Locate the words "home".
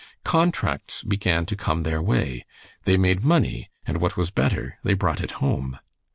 5.45-5.77